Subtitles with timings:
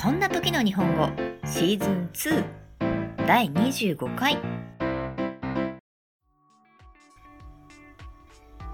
[0.00, 1.08] こんな時の日本語
[1.44, 4.38] シーズン2第25回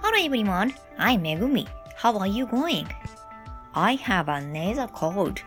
[0.02, 1.66] Hello everyone, I'm Megumi.
[1.96, 2.86] How are you going?
[3.72, 5.40] I have a nasal cold.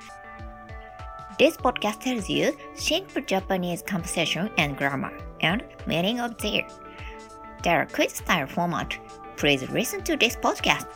[1.38, 8.14] This podcast tells you simple Japanese conversation and grammar and meaning of their.There are quiz
[8.14, 8.98] style format.
[9.36, 10.88] Please listen to this podcast.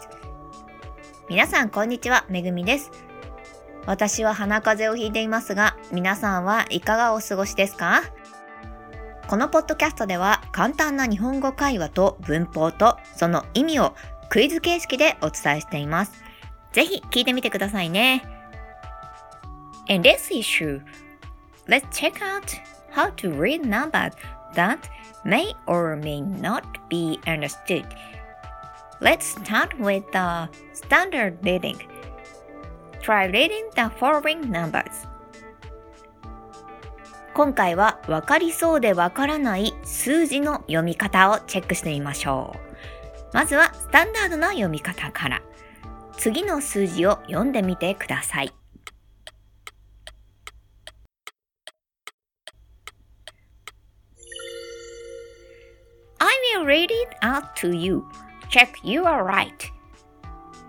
[1.30, 3.11] 皆さんこんにちは、めぐみです。
[3.86, 8.04] 私は鼻風邪をひいていますが、皆さんはいかがお過ごしですか
[9.28, 13.96] このポッドキャストでは簡単な日本語会話と文法とその意味を
[14.30, 16.14] クイズ形式でお伝えしています。
[16.74, 18.24] ぜひ聞いてみてくださいね。
[19.88, 20.82] In this issue,
[21.68, 22.44] let's check out
[22.94, 24.12] how to read numbers
[24.56, 24.80] that
[25.26, 27.86] may or may not be understood.
[29.02, 31.78] Let's start with the standard reading.
[33.12, 35.06] Try reading the following numbers.
[37.34, 43.20] 今回は分かりそうで分からない数字の読み方をチェックしてみましょう。
[43.34, 45.42] まずはスタンダードな読み方から。
[46.16, 48.54] 次の数字を読んでみてください。
[56.20, 58.06] I will read it out to you.
[58.50, 59.52] Check you are right.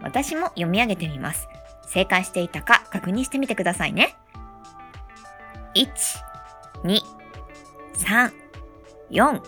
[0.02, 1.46] 私も読み上げてみます。
[1.92, 4.16] 正解していたか確認してみてくださいね。
[5.74, 5.90] 1、
[6.84, 7.00] 2、
[7.94, 8.32] 3、
[9.10, 9.42] 4、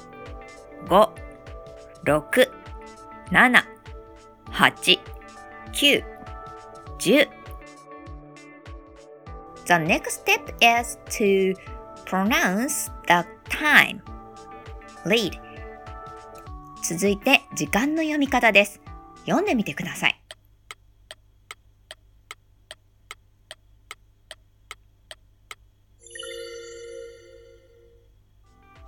[0.86, 1.10] 5、
[2.04, 2.50] 6、
[3.30, 3.64] 7、
[4.50, 5.00] 8、
[5.72, 6.04] 9、
[6.98, 7.28] 10
[9.64, 11.54] The next step is to
[12.04, 14.02] pronounce the time.
[15.06, 15.40] Read.
[16.82, 18.82] 続いて時間の読み方です。
[19.24, 20.23] 読んでみてください。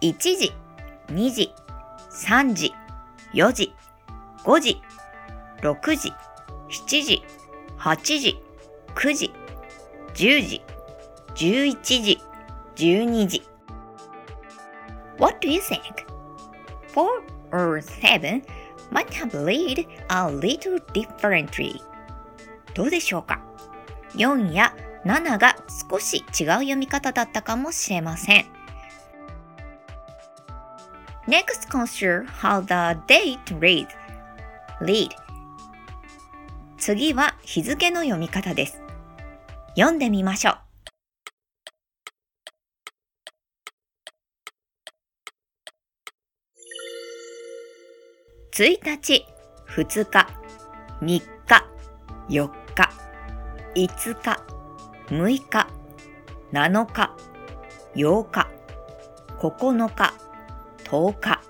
[0.01, 0.53] 1時、
[1.09, 1.53] 2時、
[2.11, 2.75] 3時、
[3.33, 3.75] 4時、
[4.45, 4.83] 5時、
[5.63, 6.13] 6時、
[6.69, 7.23] 7時、
[7.79, 8.43] 8時、
[8.95, 9.33] 9時、
[10.15, 10.63] 10時、
[11.35, 12.21] 11時、
[12.77, 13.43] 12時。
[15.19, 15.81] What do you think?
[16.93, 18.43] Four or seven
[18.91, 21.81] might have read a little differently.
[22.75, 23.41] どうでしょうか
[24.15, 24.75] ?4 や
[25.05, 25.57] 7が
[25.91, 28.56] 少し違う読み方だったかもしれません。
[31.29, 33.89] Next concert, how the date read?
[36.79, 38.81] 次は日付の読み方です。
[39.77, 40.57] 読んでみましょう。
[48.55, 49.27] 1日、
[49.69, 50.29] 2日、
[51.01, 51.25] 3日、
[52.29, 52.91] 4日、
[53.75, 54.41] 5日、
[55.09, 55.67] 6日、
[56.53, 57.17] 7日、
[57.97, 58.49] 8日、
[59.41, 60.26] 9日、
[60.87, 61.41] 10日。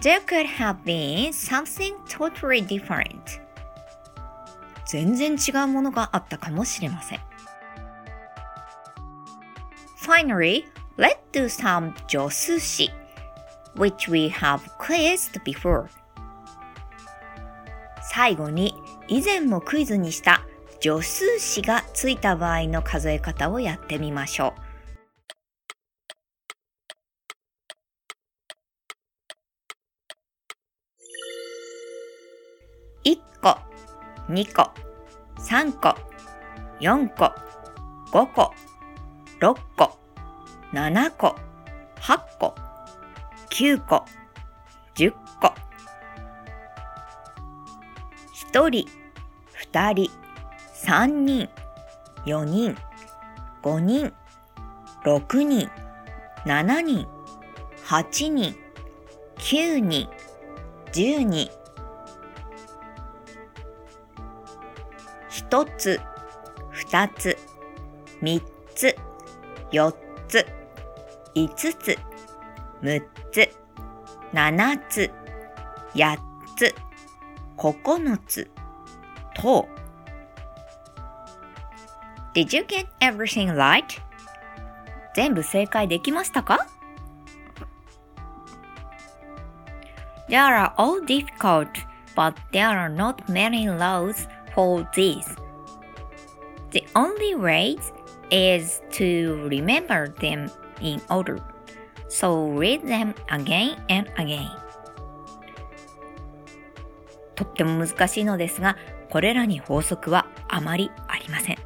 [0.00, 3.40] There could have been something totally different.
[4.86, 7.20] 全然違うものがあったかもしれません。
[10.06, 10.64] Finally,
[10.96, 12.90] let's do some 助数詞
[13.74, 15.88] which we have quizzed before.
[18.02, 18.74] 最後に
[19.08, 20.42] 以前もクイズにした
[20.80, 24.63] 助数詞がついた場合の数え方をやってみましょう。
[33.04, 33.58] 1個、
[34.28, 34.72] 2個、
[35.38, 35.94] 3個、
[36.80, 37.32] 4個、
[38.10, 38.50] 5個、
[39.40, 39.90] 6個、
[40.72, 41.36] 7個、
[42.00, 42.54] 8個、
[43.50, 44.04] 9個、
[44.94, 45.52] 10個。
[48.52, 48.86] 1人、
[49.72, 50.10] 2人、
[50.74, 51.48] 3人、
[52.24, 52.76] 4人、
[53.62, 54.12] 5人、
[55.04, 55.70] 6人、
[56.46, 57.06] 7人、
[57.86, 58.54] 8人、
[59.36, 60.08] 9人、
[60.92, 61.63] 10人。
[65.54, 66.00] 1つ、
[66.90, 67.38] 2つ、
[68.20, 68.42] 3
[68.74, 68.96] つ、
[69.70, 69.94] 4
[70.26, 70.44] つ、
[71.36, 71.98] 5つ、
[72.82, 73.50] 6つ、
[74.32, 75.12] 7つ、
[75.94, 76.18] 8
[76.56, 76.74] つ、
[77.56, 78.50] 9つ、
[79.36, 79.68] と。
[82.34, 83.84] Did you get everything right?
[85.14, 86.66] 全部正解できましたか
[90.28, 91.68] They are all difficult,
[92.16, 95.43] but there are not many laws for these.
[96.74, 97.76] The only way
[98.30, 100.50] is to remember them
[100.80, 101.40] in order.
[102.08, 104.50] So read them again and again.
[107.36, 108.76] とっても難しいのですが、
[109.08, 111.58] これらに法則はあまりありません。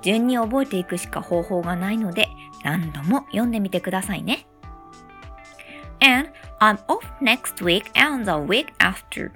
[0.00, 2.28] 順に覚えていくしか方法がないので
[2.64, 4.46] 何度も読んでみてくださいね。
[6.00, 9.32] And I'm off next week and the week after.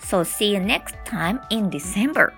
[0.00, 2.32] So see you next time in December.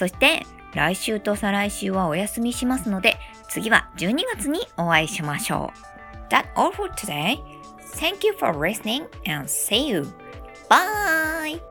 [0.00, 3.18] そして来週と再来週はお休みしますので
[3.50, 5.70] 次は12月にお会いしましょ
[6.30, 6.32] う。
[6.32, 7.38] That's all for today.
[7.96, 10.06] Thank you for listening and see you.
[10.70, 11.69] Bye!